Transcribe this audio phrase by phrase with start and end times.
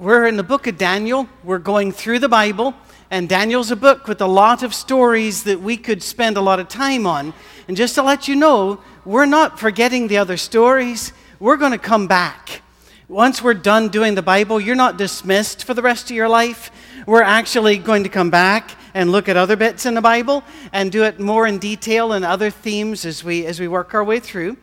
[0.00, 1.28] We're in the book of Daniel.
[1.44, 2.72] We're going through the Bible,
[3.10, 6.58] and Daniel's a book with a lot of stories that we could spend a lot
[6.58, 7.34] of time on.
[7.68, 11.12] And just to let you know, we're not forgetting the other stories.
[11.38, 12.62] We're going to come back.
[13.08, 16.70] Once we're done doing the Bible, you're not dismissed for the rest of your life.
[17.06, 20.42] We're actually going to come back and look at other bits in the Bible
[20.72, 24.02] and do it more in detail and other themes as we, as we work our
[24.02, 24.56] way through.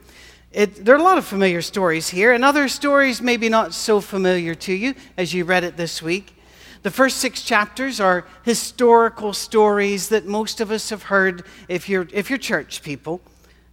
[0.51, 3.99] It, there are a lot of familiar stories here, and other stories maybe not so
[3.99, 6.35] familiar to you as you read it this week.
[6.83, 12.07] The first six chapters are historical stories that most of us have heard if you're,
[12.13, 13.19] if you're church people,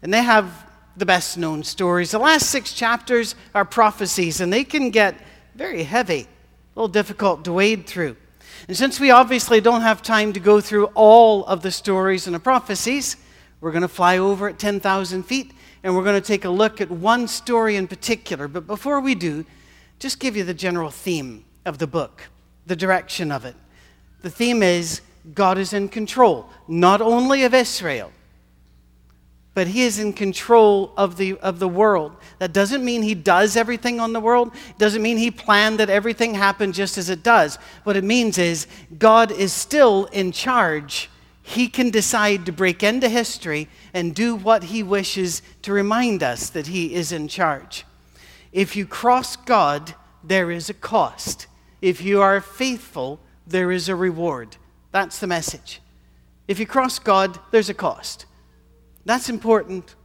[0.03, 0.67] and they have
[0.97, 2.11] the best known stories.
[2.11, 5.15] The last six chapters are prophecies, and they can get
[5.55, 8.17] very heavy, a little difficult to wade through.
[8.67, 12.35] And since we obviously don't have time to go through all of the stories and
[12.35, 13.17] the prophecies,
[13.61, 15.53] we're going to fly over at 10,000 feet
[15.85, 18.49] and we're going to take a look at one story in particular.
[18.49, 19.45] But before we do,
[19.99, 22.23] just give you the general theme of the book,
[22.67, 23.55] the direction of it.
[24.23, 25.03] The theme is
[25.35, 28.11] God is in control, not only of Israel,
[29.53, 32.17] but he is in control of the, of the world.
[32.39, 34.53] That doesn't mean he does everything on the world.
[34.71, 37.57] It doesn't mean he planned that everything happened just as it does.
[37.85, 38.67] What it means is
[38.99, 41.11] God is still in charge
[41.47, 46.49] he can decide to break into history and do what he wishes to remind us
[46.49, 47.85] that he is in charge.
[48.51, 51.47] If you cross God, there is a cost.
[51.83, 54.57] If you are faithful, there is a reward.
[54.91, 55.83] That's the message.
[56.49, 58.25] If you cross God, there's a cost.
[59.05, 59.97] That's important.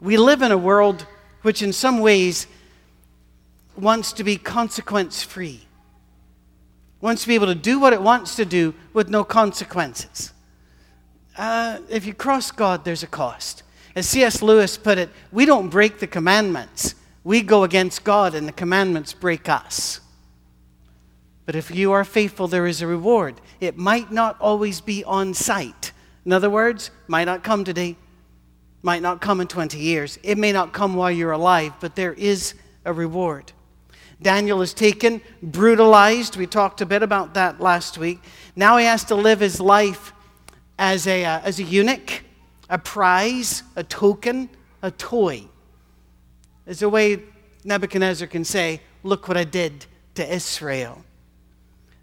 [0.00, 1.04] We live in a world
[1.42, 2.46] which, in some ways,
[3.76, 5.62] wants to be consequence free,
[7.00, 10.30] wants to be able to do what it wants to do with no consequences
[11.36, 13.62] uh, if you cross God, there's a cost.
[13.96, 14.42] As C.S.
[14.42, 16.94] Lewis put it, we don't break the commandments.
[17.22, 20.00] We go against God, and the commandments break us.
[21.46, 23.40] But if you are faithful, there is a reward.
[23.60, 25.92] It might not always be on site.
[26.24, 27.96] In other words, might not come today,
[28.82, 30.18] might not come in 20 years.
[30.22, 32.54] It may not come while you're alive, but there is
[32.84, 33.52] a reward.
[34.22, 36.36] Daniel is taken, brutalized.
[36.36, 38.22] We talked a bit about that last week.
[38.56, 40.13] Now he has to live his life
[40.78, 42.22] as a, uh, as a eunuch,
[42.68, 44.48] a prize, a token,
[44.82, 45.44] a toy.
[46.66, 47.22] It's a way
[47.64, 49.84] Nebuchadnezzar can say, Look what I did
[50.14, 51.04] to Israel.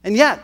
[0.03, 0.39] And yet,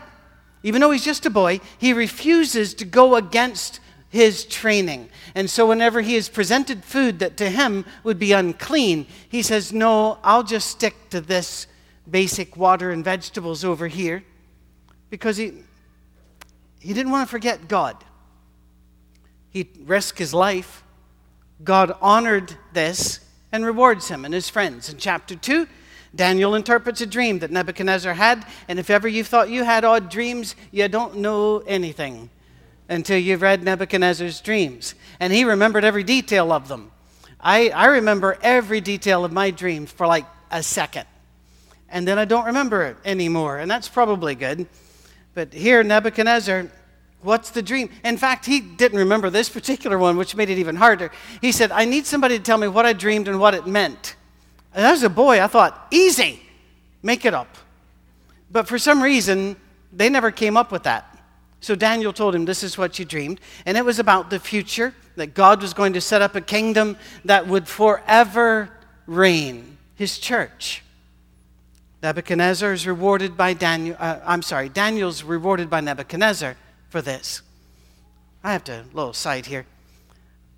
[0.62, 5.08] even though he's just a boy, he refuses to go against his training.
[5.34, 9.72] And so, whenever he is presented food that to him would be unclean, he says,
[9.72, 11.66] No, I'll just stick to this
[12.10, 14.24] basic water and vegetables over here
[15.10, 15.52] because he,
[16.80, 18.02] he didn't want to forget God.
[19.58, 20.84] He risked his life.
[21.64, 23.18] God honored this
[23.50, 24.88] and rewards him and his friends.
[24.88, 25.66] In chapter 2,
[26.14, 30.10] Daniel interprets a dream that Nebuchadnezzar had, and if ever you thought you had odd
[30.10, 32.30] dreams, you don't know anything
[32.88, 34.94] until you've read Nebuchadnezzar's dreams.
[35.18, 36.92] And he remembered every detail of them.
[37.40, 41.06] I, I remember every detail of my dreams for like a second.
[41.88, 44.68] And then I don't remember it anymore, and that's probably good.
[45.34, 46.70] But here, Nebuchadnezzar
[47.20, 47.90] What's the dream?
[48.04, 51.10] In fact, he didn't remember this particular one, which made it even harder.
[51.40, 54.14] He said, I need somebody to tell me what I dreamed and what it meant.
[54.72, 56.40] And as a boy, I thought, easy,
[57.02, 57.56] make it up.
[58.50, 59.56] But for some reason,
[59.92, 61.18] they never came up with that.
[61.60, 63.40] So Daniel told him, This is what you dreamed.
[63.66, 66.96] And it was about the future, that God was going to set up a kingdom
[67.24, 68.70] that would forever
[69.06, 70.84] reign, his church.
[72.00, 76.56] Nebuchadnezzar is rewarded by Daniel, uh, I'm sorry, Daniel's rewarded by Nebuchadnezzar
[76.88, 77.42] for this.
[78.42, 79.66] I have to, little side here.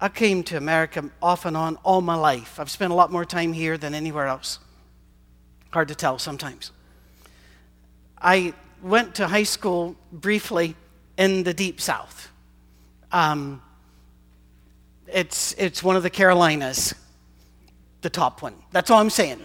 [0.01, 2.59] I came to America off and on all my life.
[2.59, 4.59] I've spent a lot more time here than anywhere else.
[5.71, 6.73] Hard to tell sometimes.
[8.21, 10.75] I went to high school briefly
[11.19, 12.31] in the deep south.
[13.13, 13.63] Um,
[15.07, 16.95] it's, it's one of the Carolinas,
[18.01, 18.55] the top one.
[18.73, 19.41] That's all I'm saying.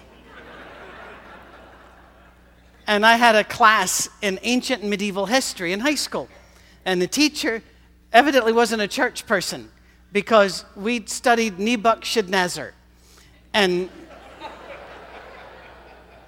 [2.88, 6.30] and I had a class in ancient and medieval history in high school.
[6.86, 7.64] And the teacher
[8.14, 9.70] evidently wasn't a church person
[10.12, 12.74] because we'd studied Nebuchadnezzar.
[13.54, 13.90] And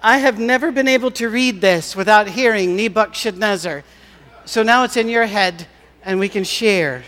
[0.02, 3.84] I have never been able to read this without hearing Nebuchadnezzar.
[4.44, 5.66] So now it's in your head
[6.02, 7.04] and we can share.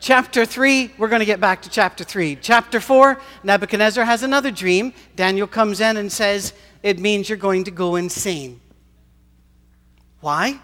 [0.00, 2.36] Chapter 3, we're going to get back to chapter 3.
[2.36, 4.92] Chapter 4, Nebuchadnezzar has another dream.
[5.16, 6.52] Daniel comes in and says,
[6.82, 8.60] It means you're going to go insane.
[10.20, 10.60] Why?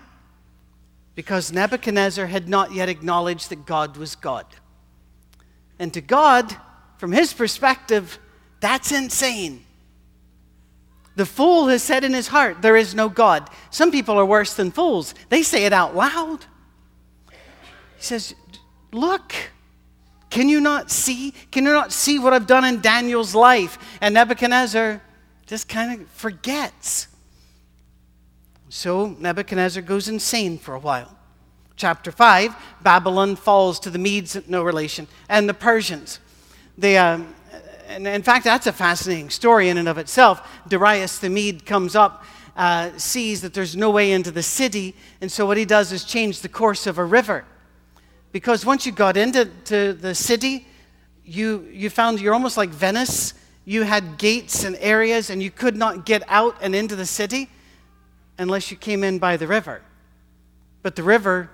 [1.15, 4.47] Because Nebuchadnezzar had not yet acknowledged that God was God.
[5.79, 6.57] And to God,
[6.99, 8.19] from his perspective,
[8.61, 9.65] that's insane.
[11.17, 13.49] The fool has said in his heart, There is no God.
[13.71, 15.15] Some people are worse than fools.
[15.29, 16.45] They say it out loud.
[17.29, 18.35] He says,
[18.93, 19.35] Look,
[20.31, 21.33] can you not see?
[21.53, 23.79] Can you not see what I've done in Daniel's life?
[24.01, 25.01] And Nebuchadnezzar
[25.47, 27.09] just kind of forgets.
[28.77, 31.17] So Nebuchadnezzar goes insane for a while.
[31.77, 36.19] Chapter 5 Babylon falls to the Medes, no relation, and the Persians.
[36.77, 37.37] They, um,
[37.87, 40.43] and in fact, that's a fascinating story in and of itself.
[40.67, 42.25] Darius the Mede comes up,
[42.57, 46.03] uh, sees that there's no way into the city, and so what he does is
[46.03, 47.45] change the course of a river.
[48.33, 49.45] Because once you got into
[49.93, 50.67] the city,
[51.25, 53.35] you, you found you're almost like Venice.
[53.65, 57.51] You had gates and areas, and you could not get out and into the city
[58.39, 59.83] unless you came in by the river.
[60.83, 61.51] But the river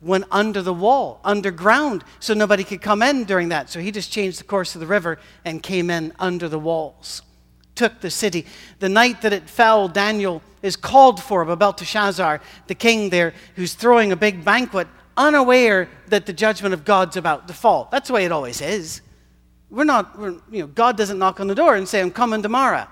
[0.00, 3.70] went under the wall, underground, so nobody could come in during that.
[3.70, 7.22] So he just changed the course of the river and came in under the walls,
[7.74, 8.44] took the city.
[8.80, 13.74] The night that it fell, Daniel is called for by Belteshazzar, the king there, who's
[13.74, 17.88] throwing a big banquet, unaware that the judgment of God's about to fall.
[17.92, 19.02] That's the way it always is.
[19.70, 22.42] We're not, we're, you know, God doesn't knock on the door and say, I'm coming
[22.42, 22.86] tomorrow.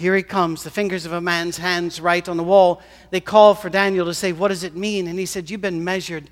[0.00, 2.80] Here he comes, the fingers of a man's hands write on the wall.
[3.10, 5.06] They call for Daniel to say, What does it mean?
[5.06, 6.30] And he said, You've been measured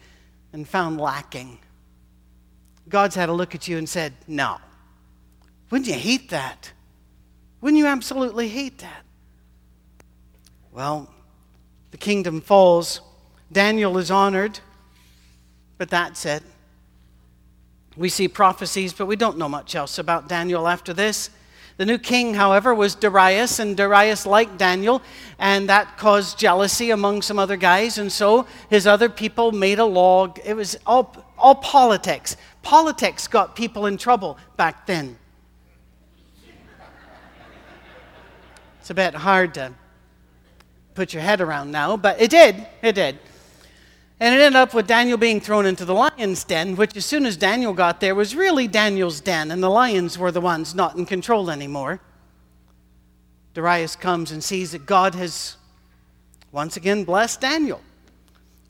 [0.54, 1.58] and found lacking.
[2.88, 4.56] God's had a look at you and said, No.
[5.68, 6.72] Wouldn't you hate that?
[7.60, 9.04] Wouldn't you absolutely hate that?
[10.72, 11.10] Well,
[11.90, 13.02] the kingdom falls.
[13.52, 14.60] Daniel is honored,
[15.76, 16.42] but that's it.
[17.98, 21.28] We see prophecies, but we don't know much else about Daniel after this.
[21.78, 25.00] The new king, however, was Darius, and Darius liked Daniel,
[25.38, 29.84] and that caused jealousy among some other guys, and so his other people made a
[29.84, 30.34] law.
[30.44, 32.36] It was all, all politics.
[32.62, 35.16] Politics got people in trouble back then.
[38.80, 39.72] It's a bit hard to
[40.94, 42.66] put your head around now, but it did.
[42.82, 43.20] It did.
[44.20, 47.24] And it ended up with Daniel being thrown into the lion's den, which, as soon
[47.24, 50.96] as Daniel got there, was really Daniel's den, and the lions were the ones not
[50.96, 52.00] in control anymore.
[53.54, 55.56] Darius comes and sees that God has
[56.50, 57.80] once again blessed Daniel.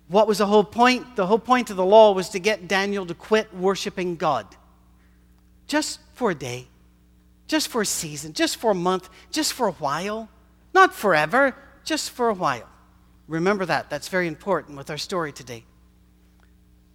[0.09, 1.17] What was the whole point?
[1.17, 4.47] The whole point of the law was to get Daniel to quit worshiping God.
[5.67, 6.67] Just for a day,
[7.47, 10.29] just for a season, just for a month, just for a while.
[10.75, 11.55] Not forever,
[11.85, 12.69] just for a while.
[13.29, 13.91] Remember that.
[13.91, 15.65] That's very important with our story today.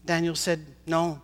[0.06, 1.22] Daniel said, No.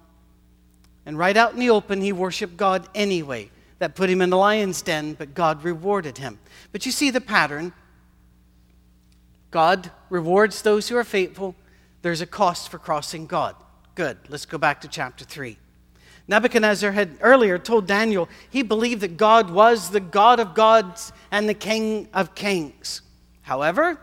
[1.05, 3.49] And right out in the open, he worshiped God anyway.
[3.79, 6.37] That put him in the lion's den, but God rewarded him.
[6.71, 7.73] But you see the pattern.
[9.51, 11.55] God rewards those who are faithful.
[12.01, 13.55] There's a cost for crossing God.
[13.95, 14.17] Good.
[14.27, 15.57] Let's go back to chapter 3.
[16.27, 21.49] Nebuchadnezzar had earlier told Daniel he believed that God was the God of gods and
[21.49, 23.01] the King of kings.
[23.41, 23.99] However,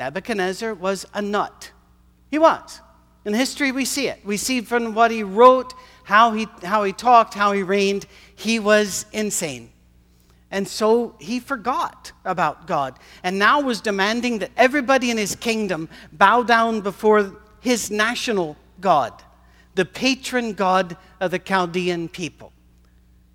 [0.00, 1.72] Nebuchadnezzar was a nut.
[2.30, 2.80] He was.
[3.26, 4.24] In history, we see it.
[4.24, 5.74] We see from what he wrote,
[6.04, 8.06] how he, how he talked, how he reigned.
[8.34, 9.70] He was insane.
[10.50, 15.90] And so he forgot about God and now was demanding that everybody in his kingdom
[16.12, 19.12] bow down before his national God,
[19.74, 22.54] the patron God of the Chaldean people.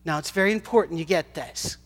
[0.04, 1.78] Now, it's very important you get this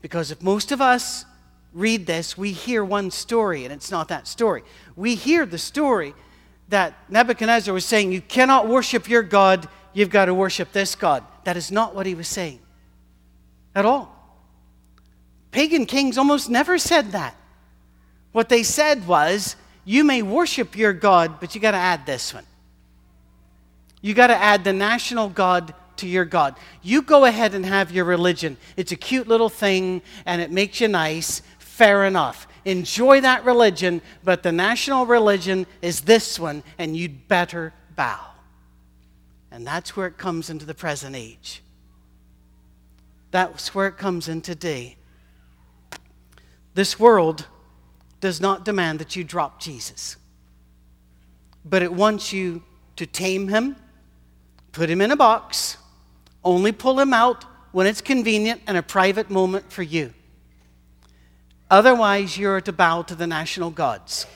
[0.00, 1.26] because if most of us
[1.72, 4.62] read this, we hear one story, and it's not that story.
[4.96, 6.14] We hear the story
[6.68, 11.24] that Nebuchadnezzar was saying, You cannot worship your God, you've got to worship this God.
[11.44, 12.60] That is not what he was saying
[13.74, 14.14] at all.
[15.50, 17.34] Pagan kings almost never said that.
[18.32, 22.34] What they said was, You may worship your God, but you got to add this
[22.34, 22.44] one.
[24.00, 26.56] You got to add the national God to your God.
[26.82, 28.56] You go ahead and have your religion.
[28.76, 31.42] It's a cute little thing and it makes you nice,
[31.78, 32.48] fair enough.
[32.64, 38.18] Enjoy that religion, but the national religion is this one, and you'd better bow.
[39.52, 41.62] And that's where it comes into the present age.
[43.30, 44.96] That's where it comes in today.
[46.74, 47.46] This world
[48.20, 50.16] does not demand that you drop Jesus,
[51.64, 52.64] but it wants you
[52.96, 53.76] to tame him,
[54.72, 55.76] put him in a box,
[56.42, 60.12] only pull him out when it's convenient and a private moment for you.
[61.70, 64.26] Otherwise, you're to bow to the national gods.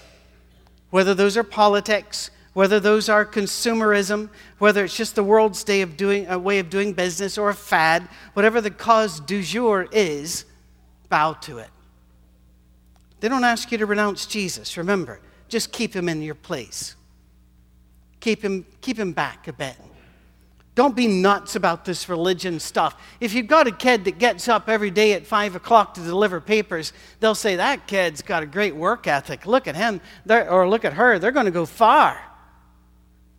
[0.91, 5.97] Whether those are politics, whether those are consumerism, whether it's just the world's day of
[5.97, 10.45] doing, a way of doing business or a fad, whatever the cause du jour is,
[11.09, 11.71] bow to it.
[13.21, 15.21] They don't ask you to renounce Jesus, remember.
[15.49, 16.97] Just keep him in your place.
[18.21, 19.77] Keep him, keep him back a bit.
[20.75, 23.01] Don't be nuts about this religion stuff.
[23.21, 26.41] If you've got a kid that gets up every day at 5 o'clock to deliver
[26.41, 29.45] papers, they'll say, That kid's got a great work ethic.
[29.45, 31.19] Look at him, They're, or look at her.
[31.19, 32.19] They're going to go far.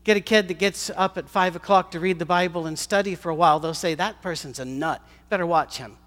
[0.03, 3.15] Get a kid that gets up at 5 o'clock to read the Bible and study
[3.15, 5.01] for a while, they'll say, That person's a nut.
[5.29, 5.97] Better watch him.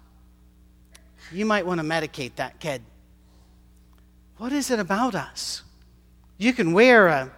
[1.33, 2.81] You might want to medicate that kid.
[4.37, 5.63] What is it about us?
[6.37, 7.31] You can wear a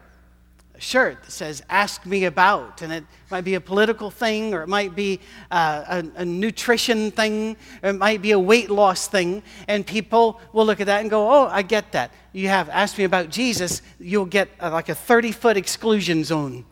[0.79, 2.81] shirt that says, Ask me about.
[2.81, 5.19] And it might be a political thing, or it might be
[5.51, 9.43] uh, a, a, nutrition thing, or it might be a weight loss thing.
[9.67, 12.11] And people will look at that and go, Oh, I get that.
[12.31, 16.65] You have asked me about Jesus, you'll get uh, like a 30 foot exclusion zone.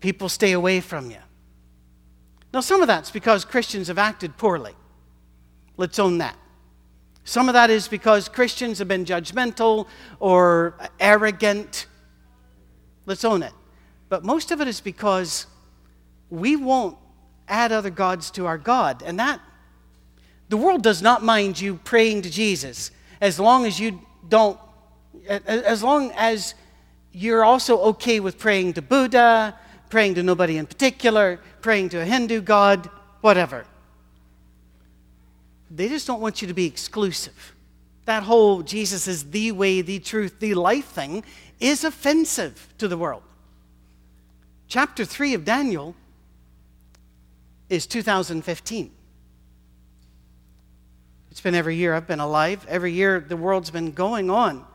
[0.00, 1.18] People stay away from you.
[2.52, 4.74] Now, some of that's because Christians have acted poorly.
[5.76, 6.36] Let's own that.
[7.24, 9.86] Some of that is because Christians have been judgmental
[10.18, 11.86] or arrogant
[13.06, 13.52] Let's own it.
[14.08, 15.46] But most of it is because
[16.30, 16.96] we won't
[17.48, 19.02] add other gods to our God.
[19.04, 19.40] And that,
[20.48, 22.90] the world does not mind you praying to Jesus
[23.20, 24.58] as long as you don't,
[25.26, 26.54] as long as
[27.12, 29.58] you're also okay with praying to Buddha,
[29.90, 32.88] praying to nobody in particular, praying to a Hindu god,
[33.20, 33.64] whatever.
[35.70, 37.54] They just don't want you to be exclusive.
[38.04, 41.24] That whole Jesus is the way, the truth, the life thing
[41.62, 43.22] is offensive to the world.
[44.66, 45.94] Chapter 3 of Daniel
[47.68, 48.90] is 2015.
[51.30, 52.66] It's been every year I've been alive.
[52.68, 54.66] Every year the world's been going on.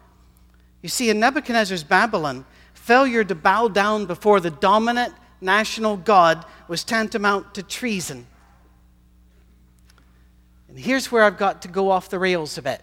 [0.81, 6.83] You see, in Nebuchadnezzar's Babylon, failure to bow down before the dominant national God was
[6.83, 8.25] tantamount to treason.
[10.69, 12.81] And here's where I've got to go off the rails a bit.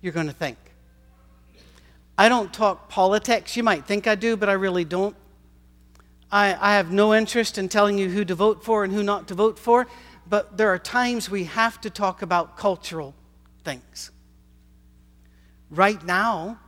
[0.00, 0.56] You're going to think.
[2.18, 3.56] I don't talk politics.
[3.56, 5.14] You might think I do, but I really don't.
[6.30, 9.28] I, I have no interest in telling you who to vote for and who not
[9.28, 9.86] to vote for,
[10.28, 13.14] but there are times we have to talk about cultural
[13.64, 14.10] things.
[15.70, 16.58] Right now,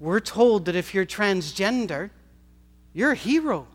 [0.00, 2.10] we're told that if you're transgender,
[2.94, 3.66] you're a hero.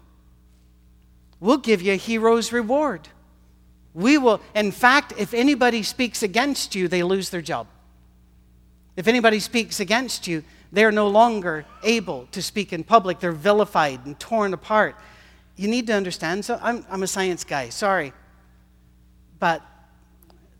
[1.40, 3.08] We'll give you a hero's reward.
[3.94, 7.68] We will, in fact, if anybody speaks against you, they lose their job.
[8.96, 13.20] If anybody speaks against you, they're no longer able to speak in public.
[13.20, 14.96] They're vilified and torn apart.
[15.56, 16.46] You need to understand.
[16.46, 18.14] So I'm, I'm a science guy, sorry.
[19.40, 19.64] But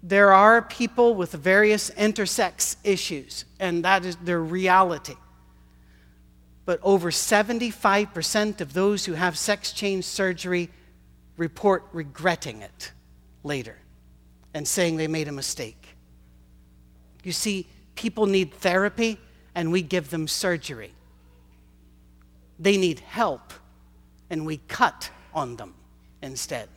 [0.02, 5.16] there are people with various intersex issues, and that is their reality.
[6.66, 10.70] But over 75% of those who have sex change surgery
[11.38, 12.92] report regretting it
[13.44, 13.78] later
[14.54, 15.96] and saying they made a mistake.
[17.24, 19.20] You see, people need therapy
[19.58, 20.92] and we give them surgery.
[22.60, 23.54] They need help,
[24.30, 25.74] and we cut on them
[26.22, 26.70] instead.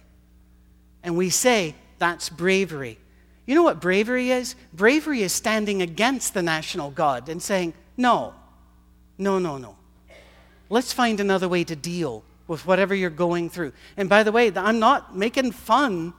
[1.03, 2.99] And we say that's bravery.
[3.45, 4.55] You know what bravery is?
[4.73, 8.33] Bravery is standing against the national God and saying, no,
[9.19, 9.77] no, no, no.
[10.71, 13.75] Let's find another way to deal with whatever you're going through.
[13.99, 16.15] And by the way, I'm not making fun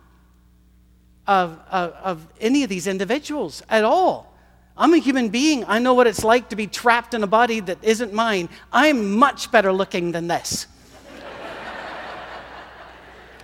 [1.25, 4.30] of, of, of any of these individuals at all.
[4.77, 5.65] I'm a human being.
[5.67, 8.49] I know what it's like to be trapped in a body that isn't mine.
[8.71, 10.67] I'm much better looking than this.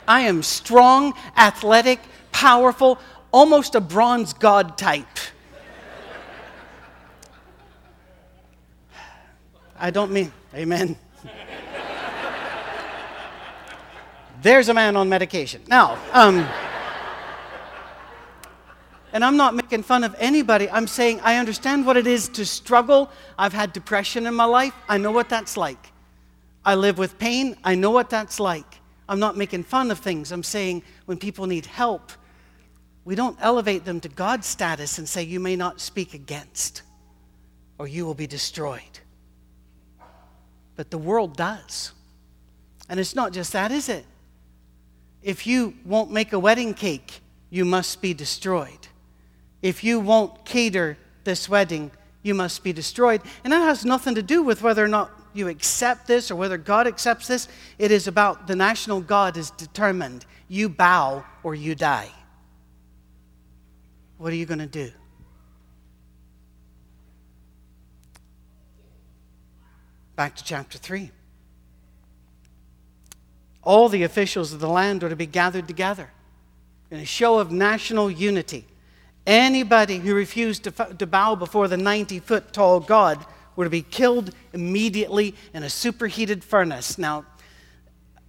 [0.08, 2.00] I am strong, athletic,
[2.32, 3.00] powerful,
[3.32, 5.06] almost a bronze god type.
[9.80, 10.96] I don't mean, amen.
[14.42, 15.62] There's a man on medication.
[15.68, 16.48] Now, um,
[19.14, 20.70] and I'm not making fun of anybody.
[20.70, 23.10] I'm saying I understand what it is to struggle.
[23.38, 24.74] I've had depression in my life.
[24.90, 25.92] I know what that's like.
[26.66, 27.56] I live with pain.
[27.64, 28.80] I know what that's like.
[29.08, 30.32] I'm not making fun of things.
[30.32, 32.12] I'm saying when people need help,
[33.06, 36.82] we don't elevate them to God's status and say, You may not speak against,
[37.78, 38.82] or you will be destroyed.
[40.76, 41.94] But the world does.
[42.90, 44.06] And it's not just that, is it?
[45.22, 48.88] If you won't make a wedding cake, you must be destroyed.
[49.62, 51.92] If you won't cater this wedding,
[52.24, 53.22] you must be destroyed.
[53.44, 56.58] And that has nothing to do with whether or not you accept this or whether
[56.58, 57.48] God accepts this.
[57.78, 60.26] It is about the national God is determined.
[60.48, 62.10] You bow or you die.
[64.18, 64.92] What are you going to do?
[70.16, 71.12] Back to chapter 3.
[73.62, 76.10] All the officials of the land are to be gathered together
[76.90, 78.66] in a show of national unity.
[79.28, 83.24] Anybody who refused to, to bow before the 90 foot tall God
[83.58, 86.98] were to be killed immediately in a superheated furnace.
[86.98, 87.26] Now,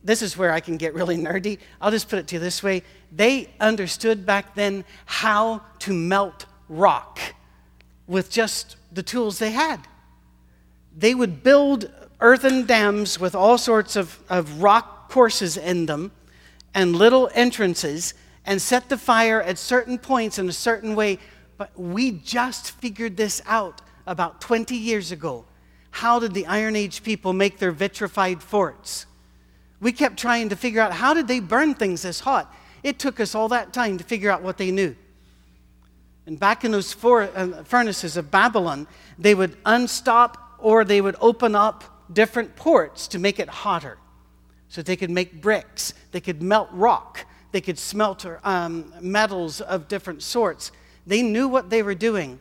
[0.03, 1.59] this is where I can get really nerdy.
[1.81, 6.47] I'll just put it to you this way they understood back then how to melt
[6.69, 7.21] rock
[8.09, 9.79] with just the tools they had.
[10.97, 11.91] They would build
[12.21, 16.11] earthen dams with all sorts of, of rock courses in them
[16.75, 18.15] and little entrances
[18.49, 21.19] and set the fire at certain points in a certain way.
[21.59, 25.45] But we just figured this out about 20 years ago.
[25.91, 29.05] How did the Iron Age people make their vitrified forts?
[29.81, 32.51] We kept trying to figure out how did they burn things this hot?
[32.83, 34.97] It took us all that time to figure out what they knew.
[36.25, 38.87] And back in those four, uh, furnaces of Babylon,
[39.19, 43.99] they would unstop or they would open up different ports to make it hotter.
[44.69, 49.89] So they could make bricks, they could melt rock, they could smelt um, metals of
[49.89, 50.71] different sorts.
[51.07, 52.41] They knew what they were doing.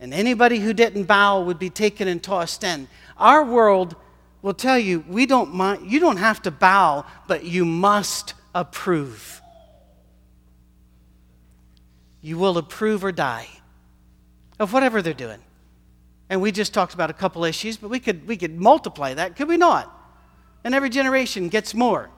[0.00, 2.88] And anybody who didn't bow would be taken and tossed in.
[3.16, 3.96] Our world
[4.42, 9.42] will tell you, we don't mind, you don't have to bow, but you must approve.
[12.22, 13.48] You will approve or die
[14.58, 15.40] of whatever they're doing.
[16.28, 19.36] And we just talked about a couple issues, but we could, we could multiply that,
[19.36, 19.96] could we not?
[20.64, 22.10] And every generation gets more.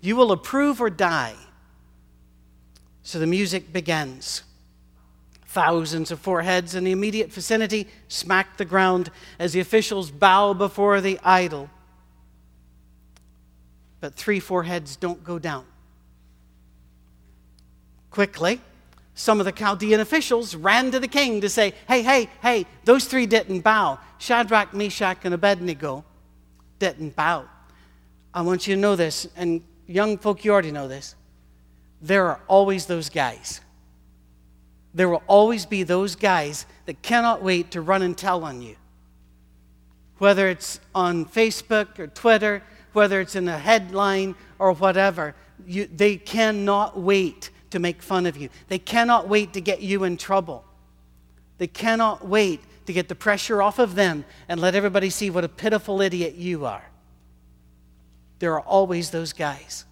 [0.00, 1.34] You will approve or die.
[3.08, 4.42] So the music begins.
[5.46, 11.00] Thousands of foreheads in the immediate vicinity smack the ground as the officials bow before
[11.00, 11.70] the idol.
[14.00, 15.64] But three foreheads don't go down.
[18.10, 18.60] Quickly,
[19.14, 23.06] some of the Chaldean officials ran to the king to say, Hey, hey, hey, those
[23.06, 23.98] three didn't bow.
[24.18, 26.04] Shadrach, Meshach, and Abednego
[26.78, 27.46] didn't bow.
[28.34, 31.14] I want you to know this, and young folk, you already know this.
[32.00, 33.60] There are always those guys.
[34.94, 38.76] There will always be those guys that cannot wait to run and tell on you.
[40.18, 42.62] Whether it's on Facebook or Twitter,
[42.92, 45.34] whether it's in a headline or whatever,
[45.66, 48.48] you, they cannot wait to make fun of you.
[48.68, 50.64] They cannot wait to get you in trouble.
[51.58, 55.44] They cannot wait to get the pressure off of them and let everybody see what
[55.44, 56.84] a pitiful idiot you are.
[58.38, 59.84] There are always those guys.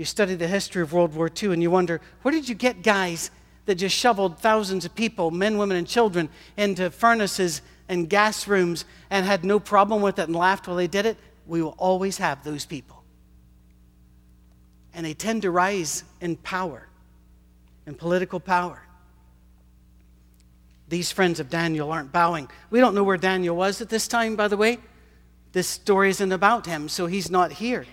[0.00, 2.82] You study the history of World War II and you wonder, where did you get
[2.82, 3.30] guys
[3.66, 8.86] that just shoveled thousands of people, men, women, and children, into furnaces and gas rooms
[9.10, 11.18] and had no problem with it and laughed while they did it?
[11.46, 13.04] We will always have those people
[14.94, 16.88] and they tend to rise in power,
[17.86, 18.80] in political power.
[20.88, 22.48] These friends of Daniel aren't bowing.
[22.70, 24.78] We don't know where Daniel was at this time, by the way.
[25.52, 27.84] This story isn't about him, so he's not here.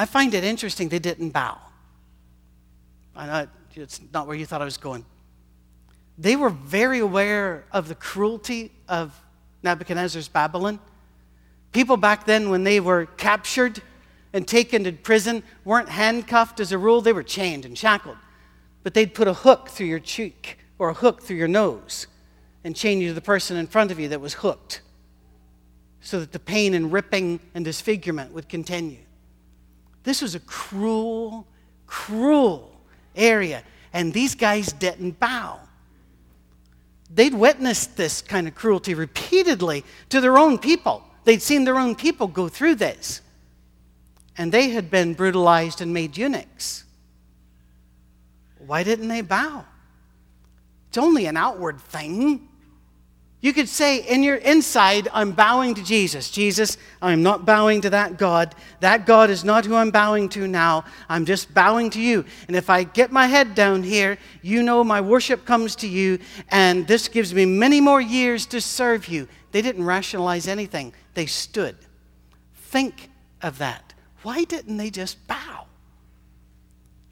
[0.00, 1.58] I find it interesting they didn't bow.
[3.14, 5.04] I know it's not where you thought I was going.
[6.16, 9.14] They were very aware of the cruelty of
[9.62, 10.80] Nebuchadnezzar's Babylon.
[11.72, 13.82] People back then, when they were captured
[14.32, 18.16] and taken to prison, weren't handcuffed as a rule, they were chained and shackled.
[18.82, 22.06] But they'd put a hook through your cheek or a hook through your nose
[22.64, 24.80] and chain you to the person in front of you that was hooked
[26.00, 28.96] so that the pain and ripping and disfigurement would continue.
[30.02, 31.46] This was a cruel,
[31.86, 32.72] cruel
[33.14, 35.58] area, and these guys didn't bow.
[37.12, 41.02] They'd witnessed this kind of cruelty repeatedly to their own people.
[41.24, 43.20] They'd seen their own people go through this.
[44.38, 46.84] And they had been brutalized and made eunuchs.
[48.58, 49.64] Why didn't they bow?
[50.88, 52.48] It's only an outward thing.
[53.42, 56.30] You could say in your inside, I'm bowing to Jesus.
[56.30, 58.54] Jesus, I'm not bowing to that God.
[58.80, 60.84] That God is not who I'm bowing to now.
[61.08, 62.26] I'm just bowing to you.
[62.48, 66.18] And if I get my head down here, you know my worship comes to you,
[66.50, 69.26] and this gives me many more years to serve you.
[69.52, 71.76] They didn't rationalize anything, they stood.
[72.54, 73.94] Think of that.
[74.22, 75.66] Why didn't they just bow?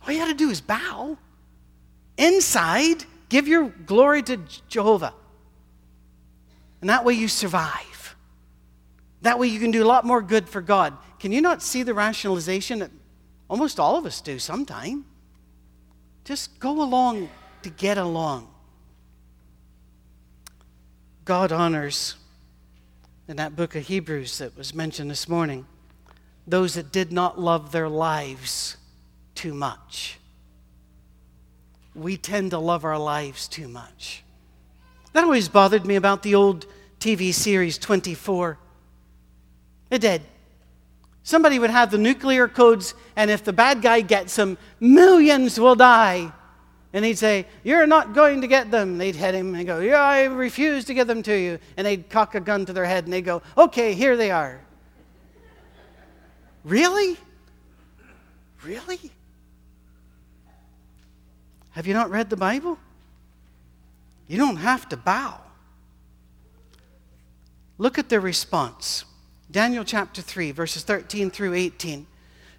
[0.02, 1.16] All you had to do is bow.
[2.18, 4.38] Inside, give your glory to
[4.68, 5.14] Jehovah.
[6.80, 8.16] And that way you survive.
[9.22, 10.96] That way you can do a lot more good for God.
[11.18, 12.90] Can you not see the rationalization that
[13.48, 15.04] almost all of us do sometime?
[16.24, 17.28] Just go along
[17.62, 18.48] to get along.
[21.24, 22.14] God honors
[23.26, 25.66] in that book of Hebrews that was mentioned this morning
[26.46, 28.78] those that did not love their lives
[29.34, 30.18] too much.
[31.94, 34.22] We tend to love our lives too much.
[35.12, 36.66] That always bothered me about the old
[37.00, 38.58] TV series 24.
[39.90, 40.22] It did.
[41.22, 45.74] Somebody would have the nuclear codes, and if the bad guy gets them, millions will
[45.74, 46.32] die.
[46.92, 48.96] And he'd say, You're not going to get them.
[48.96, 51.58] They'd hit him and go, Yeah, I refuse to give them to you.
[51.76, 54.60] And they'd cock a gun to their head and they'd go, Okay, here they are.
[56.64, 57.16] Really?
[58.64, 58.98] Really?
[61.72, 62.78] Have you not read the Bible?
[64.28, 65.40] You don't have to bow.
[67.78, 69.04] Look at their response.
[69.50, 72.06] Daniel chapter 3, verses 13 through 18.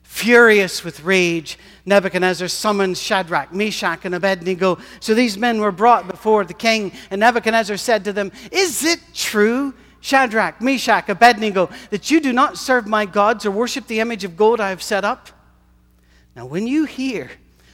[0.01, 4.79] Furious with rage, Nebuchadnezzar summoned Shadrach, Meshach, and Abednego.
[4.99, 8.99] So these men were brought before the king, and Nebuchadnezzar said to them, Is it
[9.13, 14.23] true, Shadrach, Meshach, Abednego, that you do not serve my gods or worship the image
[14.23, 15.29] of gold I have set up?
[16.35, 17.29] Now, when you hear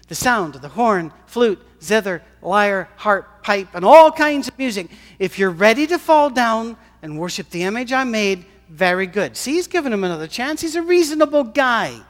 [0.07, 4.89] the sound of the horn, flute, zither, lyre, harp, pipe, and all kinds of music,
[5.19, 9.37] if you're ready to fall down and worship the image I made, very good.
[9.37, 10.61] See, he's giving him another chance.
[10.61, 12.01] He's a reasonable guy.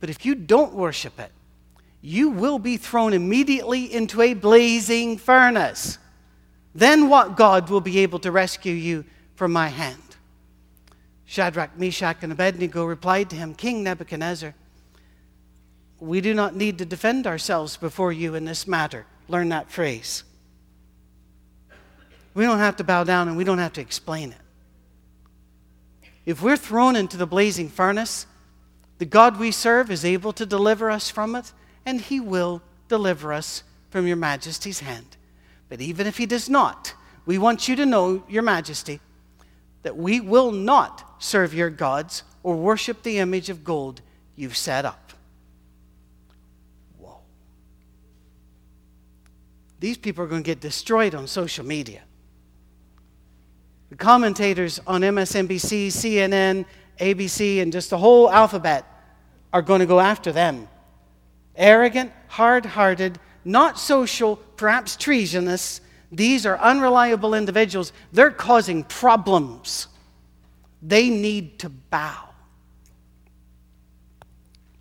[0.00, 1.30] But if you don't worship it,
[2.00, 5.98] you will be thrown immediately into a blazing furnace.
[6.74, 10.02] Then what God will be able to rescue you from my hand?
[11.26, 14.54] Shadrach, Meshach, and Abednego replied to him, King Nebuchadnezzar,
[16.00, 19.06] we do not need to defend ourselves before you in this matter.
[19.28, 20.24] Learn that phrase.
[22.34, 24.38] We don't have to bow down and we don't have to explain it.
[26.24, 28.26] If we're thrown into the blazing furnace,
[28.98, 31.52] the God we serve is able to deliver us from it,
[31.86, 35.16] and he will deliver us from your majesty's hand.
[35.68, 39.00] But even if he does not, we want you to know, your majesty,
[39.82, 44.02] that we will not serve your gods or worship the image of gold
[44.36, 45.09] you've set up.
[49.80, 52.02] These people are going to get destroyed on social media.
[53.88, 56.66] The commentators on MSNBC, CNN,
[56.98, 58.84] ABC, and just the whole alphabet
[59.52, 60.68] are going to go after them.
[61.56, 65.80] Arrogant, hard hearted, not social, perhaps treasonous.
[66.12, 67.92] These are unreliable individuals.
[68.12, 69.88] They're causing problems.
[70.82, 72.28] They need to bow.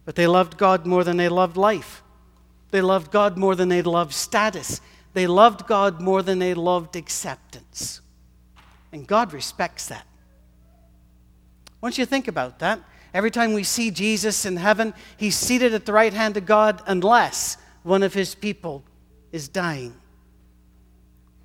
[0.06, 2.04] But they loved God more than they loved life.
[2.72, 4.82] They loved God more than they loved status.
[5.14, 8.02] They loved God more than they loved acceptance.
[8.92, 10.06] And God respects that.
[11.82, 12.80] Once you think about that,
[13.14, 16.82] every time we see Jesus in heaven, he's seated at the right hand of God
[16.86, 18.84] unless one of his people
[19.32, 19.96] is dying.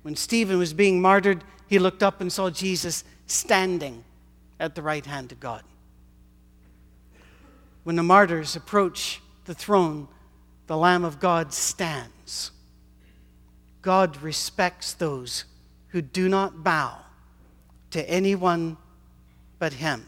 [0.01, 4.03] When Stephen was being martyred, he looked up and saw Jesus standing
[4.59, 5.63] at the right hand of God.
[7.83, 10.07] When the martyrs approach the throne,
[10.67, 12.51] the Lamb of God stands.
[13.81, 15.45] God respects those
[15.89, 16.97] who do not bow
[17.91, 18.77] to anyone
[19.59, 20.07] but Him.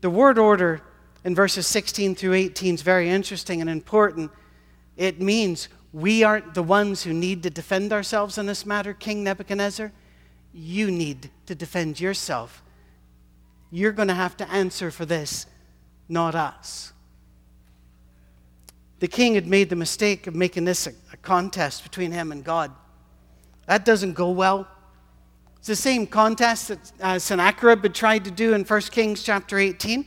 [0.00, 0.80] The word order
[1.24, 4.30] in verses 16 through 18 is very interesting and important.
[4.96, 9.22] It means we aren't the ones who need to defend ourselves in this matter, King
[9.24, 9.92] Nebuchadnezzar.
[10.52, 12.62] You need to defend yourself.
[13.70, 15.46] You're going to have to answer for this,
[16.08, 16.92] not us.
[19.00, 22.44] The king had made the mistake of making this a, a contest between him and
[22.44, 22.70] God.
[23.66, 24.68] That doesn't go well.
[25.58, 29.58] It's the same contest that uh, Sennacherib had tried to do in 1 Kings chapter
[29.58, 30.04] 18.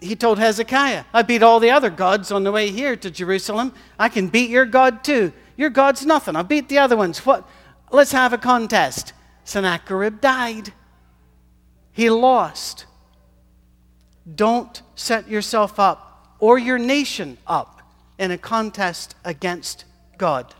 [0.00, 3.72] He told Hezekiah, I beat all the other gods on the way here to Jerusalem.
[3.98, 5.32] I can beat your God too.
[5.56, 6.36] Your God's nothing.
[6.36, 7.24] I'll beat the other ones.
[7.24, 7.48] What?
[7.90, 9.12] Let's have a contest.
[9.44, 10.72] Sennacherib died.
[11.92, 12.86] He lost.
[14.34, 16.11] Don't set yourself up
[16.42, 17.80] or your nation up
[18.18, 19.84] in a contest against
[20.18, 20.52] God.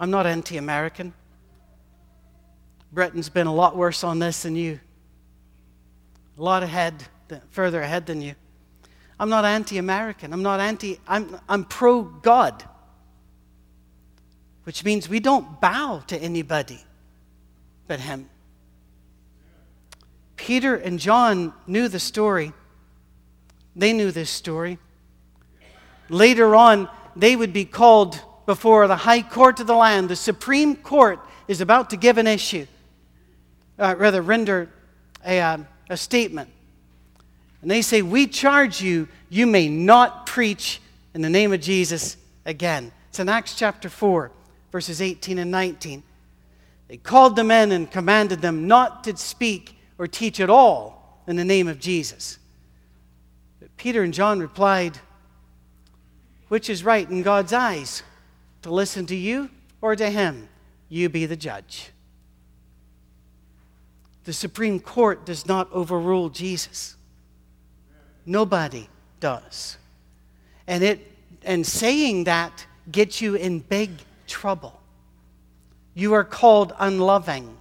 [0.00, 1.14] I'm not anti American.
[2.92, 4.80] Britain's been a lot worse on this than you,
[6.36, 7.04] a lot ahead,
[7.50, 8.34] further ahead than you.
[9.20, 10.32] I'm not anti American.
[10.32, 12.64] I'm not anti, I'm, I'm pro God,
[14.64, 16.80] which means we don't bow to anybody
[17.86, 18.28] but Him.
[20.34, 22.52] Peter and John knew the story
[23.76, 24.78] they knew this story.
[26.08, 30.08] Later on, they would be called before the high court of the land.
[30.08, 32.66] The Supreme Court is about to give an issue,
[33.78, 34.70] uh, rather, render
[35.24, 35.58] a, uh,
[35.90, 36.50] a statement.
[37.62, 40.80] And they say, We charge you, you may not preach
[41.14, 42.92] in the name of Jesus again.
[43.08, 44.30] It's in Acts chapter 4,
[44.70, 46.02] verses 18 and 19.
[46.88, 51.36] They called the men and commanded them not to speak or teach at all in
[51.36, 52.38] the name of Jesus.
[53.76, 54.98] Peter and John replied,
[56.48, 58.02] Which is right in God's eyes,
[58.62, 60.48] to listen to you or to him?
[60.88, 61.90] You be the judge.
[64.24, 66.96] The Supreme Court does not overrule Jesus.
[68.24, 68.88] Nobody
[69.20, 69.76] does.
[70.66, 73.90] And, it, and saying that gets you in big
[74.26, 74.80] trouble.
[75.94, 77.56] You are called unloving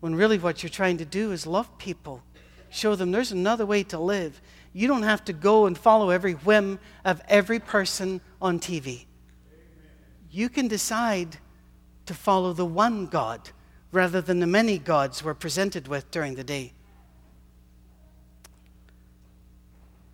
[0.00, 2.22] when really what you're trying to do is love people,
[2.70, 4.40] show them there's another way to live.
[4.72, 9.06] You don't have to go and follow every whim of every person on TV.
[10.30, 11.36] You can decide
[12.06, 13.50] to follow the one God
[13.90, 16.72] rather than the many gods we're presented with during the day.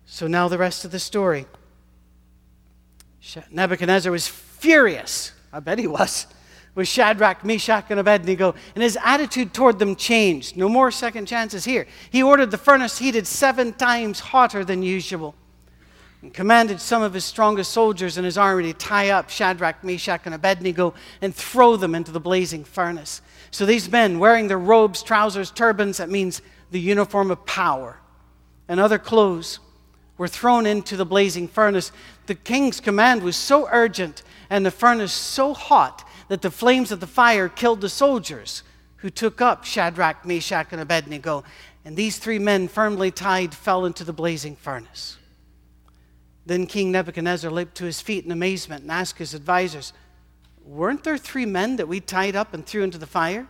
[0.05, 1.45] So now the rest of the story.
[3.51, 5.31] Nebuchadnezzar was furious.
[5.53, 6.27] I bet he was.
[6.79, 10.55] With Shadrach, Meshach, and Abednego, and his attitude toward them changed.
[10.55, 11.85] No more second chances here.
[12.09, 15.35] He ordered the furnace heated seven times hotter than usual
[16.21, 20.21] and commanded some of his strongest soldiers in his army to tie up Shadrach, Meshach,
[20.23, 23.21] and Abednego and throw them into the blazing furnace.
[23.51, 27.97] So these men, wearing their robes, trousers, turbans, that means the uniform of power,
[28.69, 29.59] and other clothes,
[30.17, 31.91] were thrown into the blazing furnace.
[32.27, 37.01] The king's command was so urgent and the furnace so hot that the flames of
[37.01, 38.63] the fire killed the soldiers
[38.97, 41.43] who took up Shadrach, Meshach, and Abednego.
[41.83, 45.17] And these three men, firmly tied, fell into the blazing furnace.
[46.45, 49.93] Then King Nebuchadnezzar leaped to his feet in amazement and asked his advisors,
[50.63, 53.47] Weren't there three men that we tied up and threw into the fire?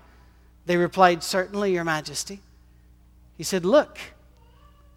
[0.65, 2.39] They replied, Certainly, Your Majesty.
[3.37, 3.97] He said, Look,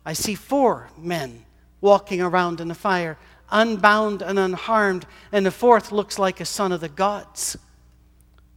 [0.05, 1.45] I see four men
[1.81, 3.18] walking around in the fire,
[3.51, 7.57] unbound and unharmed, and the fourth looks like a son of the gods.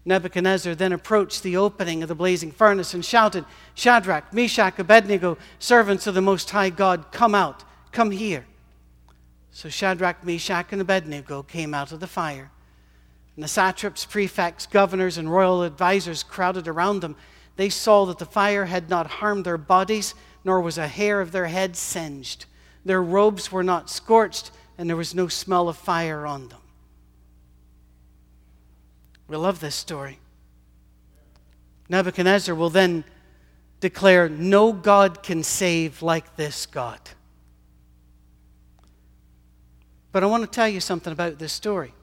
[0.05, 6.05] Nebuchadnezzar then approached the opening of the blazing furnace and shouted, Shadrach, Meshach, Abednego, servants
[6.05, 8.45] of the Most High God, come out, come here.
[9.51, 12.51] So Shadrach, Meshach, and Abednego came out of the fire.
[13.35, 17.15] And the satraps, prefects, governors, and royal advisers crowded around them.
[17.55, 20.13] They saw that the fire had not harmed their bodies,
[20.43, 22.45] nor was a hair of their heads singed.
[22.83, 26.59] Their robes were not scorched, and there was no smell of fire on them.
[29.27, 30.19] We love this story.
[31.89, 33.03] Nebuchadnezzar will then
[33.79, 36.99] declare, No God can save like this God.
[40.11, 41.93] But I want to tell you something about this story.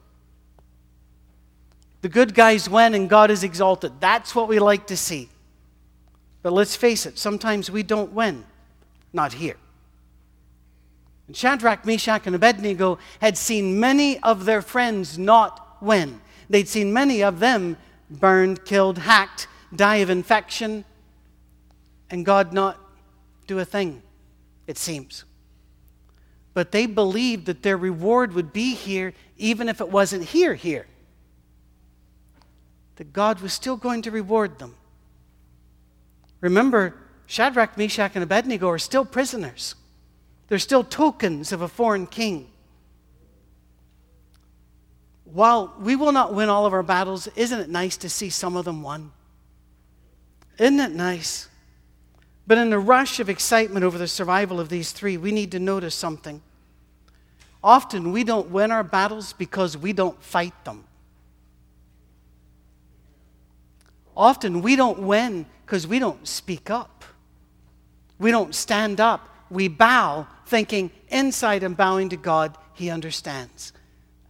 [2.01, 3.93] The good guys win and God is exalted.
[3.99, 5.29] That's what we like to see.
[6.41, 8.45] But let's face it, sometimes we don't win.
[9.13, 9.55] Not here.
[11.27, 16.19] And Shadrach, Meshach, and Abednego had seen many of their friends not win.
[16.49, 17.77] They'd seen many of them
[18.09, 20.85] burned, killed, hacked, die of infection,
[22.09, 22.79] and God not
[23.47, 24.01] do a thing,
[24.67, 25.25] it seems
[26.53, 30.85] but they believed that their reward would be here even if it wasn't here, here.
[32.97, 34.75] That God was still going to reward them.
[36.41, 39.75] Remember, Shadrach, Meshach, and Abednego are still prisoners.
[40.47, 42.49] They're still tokens of a foreign king.
[45.33, 48.55] While we will not win all of our battles, isn't it nice to see some
[48.55, 49.11] of them won?
[50.59, 51.49] Isn't it nice?
[52.45, 55.59] But in the rush of excitement over the survival of these three, we need to
[55.59, 56.39] notice something.
[57.63, 60.83] Often we don't win our battles because we don't fight them.
[64.15, 67.03] Often we don't win because we don't speak up.
[68.19, 69.27] We don't stand up.
[69.49, 73.73] We bow, thinking inside and bowing to God, He understands.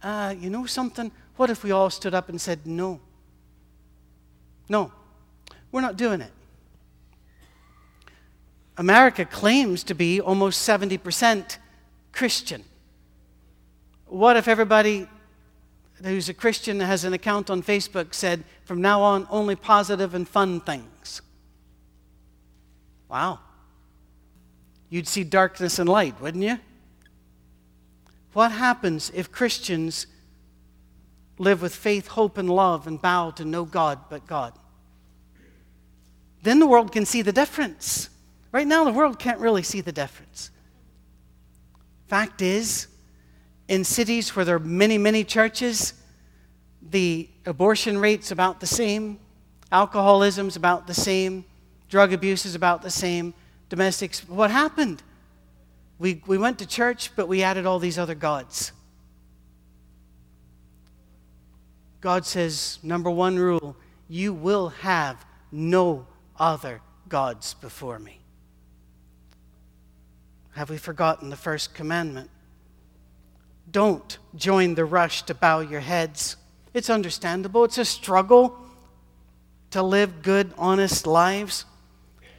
[0.04, 1.10] Uh, you know something?
[1.36, 3.00] What if we all stood up and said, No?
[4.68, 4.92] No,
[5.72, 6.30] we're not doing it.
[8.76, 11.58] America claims to be almost 70%
[12.12, 12.64] Christian.
[14.06, 15.08] What if everybody
[16.02, 20.28] who's a Christian has an account on Facebook said, from now on, only positive and
[20.28, 21.22] fun things?
[23.08, 23.38] Wow.
[24.90, 26.58] You'd see darkness and light, wouldn't you?
[28.34, 30.06] What happens if Christians
[31.38, 34.52] live with faith, hope, and love and bow to no God but God?
[36.42, 38.10] Then the world can see the difference.
[38.52, 40.50] Right now, the world can't really see the difference.
[42.06, 42.88] Fact is,
[43.68, 45.94] in cities where there are many, many churches,
[46.82, 49.18] the abortion rate's about the same,
[49.72, 51.44] alcoholism's about the same,
[51.88, 53.32] drug abuse is about the same,
[53.68, 54.28] domestics.
[54.28, 55.02] What happened?
[55.98, 58.72] We, we went to church, but we added all these other gods.
[62.00, 63.76] God says, number one rule,
[64.08, 66.06] you will have no
[66.38, 68.20] other gods before me.
[70.52, 72.30] Have we forgotten the first commandment?
[73.70, 76.36] Don't join the rush to bow your heads.
[76.74, 77.64] It's understandable.
[77.64, 78.56] It's a struggle
[79.70, 81.64] to live good, honest lives.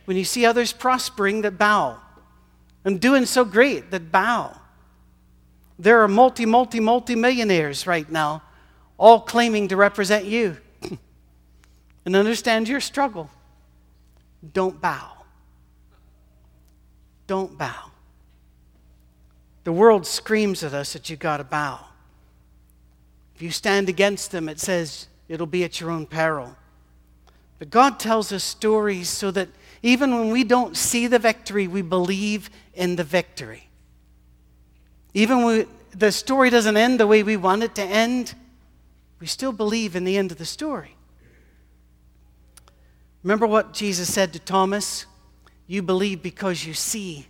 [0.05, 1.99] When you see others prospering, that bow,
[2.85, 4.55] and doing so great, that bow.
[5.77, 8.43] There are multi, multi, multi millionaires right now,
[8.97, 10.57] all claiming to represent you
[12.05, 13.29] and understand your struggle.
[14.53, 15.11] don't bow.
[17.27, 17.91] Don't bow.
[19.63, 21.79] The world screams at us that you got to bow.
[23.35, 26.55] If you stand against them, it says it'll be at your own peril.
[27.57, 29.49] But God tells us stories so that
[29.81, 33.69] even when we don't see the victory, we believe in the victory.
[35.13, 38.35] Even when the story doesn't end the way we want it to end,
[39.19, 40.95] we still believe in the end of the story.
[43.23, 45.05] Remember what Jesus said to Thomas?
[45.67, 47.27] You believe because you see.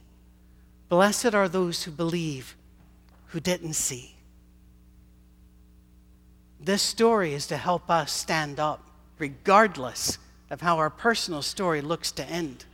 [0.90, 2.56] Blessed are those who believe
[3.28, 4.16] who didn't see.
[6.60, 10.18] This story is to help us stand up, regardless
[10.50, 12.66] of how our personal story looks to end.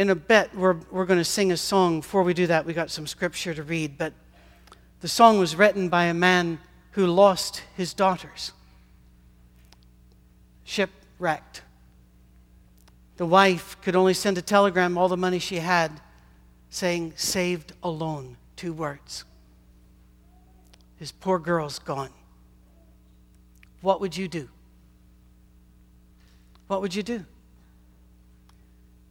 [0.00, 2.00] In a bit, we're, we're going to sing a song.
[2.00, 4.14] Before we do that, we got some scripture to read, but
[5.02, 6.58] the song was written by a man
[6.92, 8.52] who lost his daughters,
[10.64, 11.60] shipwrecked.
[13.18, 16.00] The wife could only send a telegram, all the money she had,
[16.70, 18.38] saying, saved alone.
[18.56, 19.24] Two words.
[20.96, 22.14] His poor girl's gone.
[23.82, 24.48] What would you do?
[26.68, 27.26] What would you do?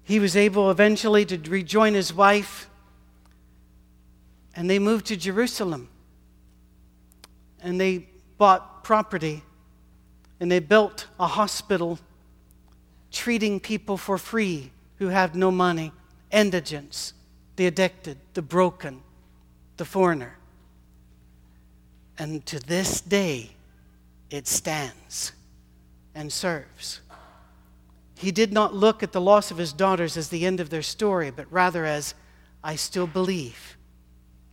[0.09, 2.67] He was able eventually to rejoin his wife,
[4.55, 5.87] and they moved to Jerusalem.
[7.61, 8.07] And they
[8.39, 9.43] bought property,
[10.39, 11.99] and they built a hospital
[13.11, 15.91] treating people for free who have no money,
[16.31, 17.13] indigents,
[17.55, 19.03] the addicted, the broken,
[19.77, 20.39] the foreigner.
[22.17, 23.51] And to this day,
[24.31, 25.33] it stands
[26.15, 27.01] and serves.
[28.19, 30.81] He did not look at the loss of his daughters as the end of their
[30.81, 32.15] story, but rather as,
[32.61, 33.77] I still believe.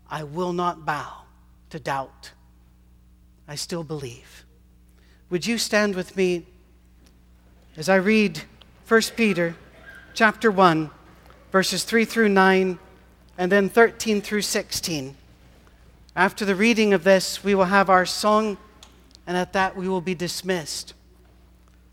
[0.08, 1.22] I will not bow
[1.70, 2.30] to doubt.
[3.48, 4.44] I still believe.
[5.30, 6.46] Would you stand with me
[7.76, 8.42] as I read
[8.86, 9.56] 1 Peter
[10.14, 10.88] chapter 1,
[11.50, 12.78] verses 3 through 9,
[13.36, 15.16] and then 13 through 16?
[16.14, 18.58] After the reading of this, we will have our song
[19.26, 20.94] and at that we will be dismissed.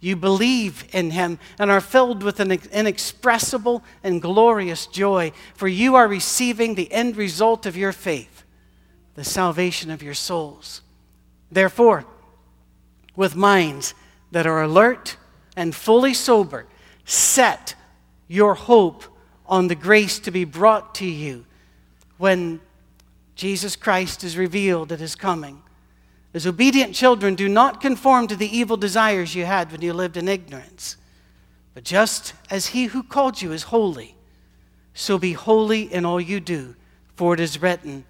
[0.00, 5.96] you believe in him and are filled with an inexpressible and glorious joy, for you
[5.96, 8.44] are receiving the end result of your faith,
[9.14, 10.82] the salvation of your souls.
[11.50, 12.04] Therefore,
[13.16, 13.94] with minds
[14.30, 15.16] that are alert
[15.56, 16.66] and fully sober,
[17.04, 17.74] set
[18.28, 19.04] your hope
[19.46, 21.44] on the grace to be brought to you
[22.18, 22.60] when
[23.34, 25.62] Jesus Christ is revealed at his coming.
[26.38, 30.16] As obedient children, do not conform to the evil desires you had when you lived
[30.16, 30.96] in ignorance.
[31.74, 34.14] But just as he who called you is holy,
[34.94, 36.76] so be holy in all you do.
[37.16, 38.04] For it is written,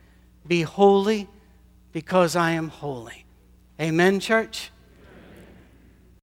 [0.46, 1.26] Be holy
[1.92, 3.24] because I am holy.
[3.80, 4.72] Amen, church?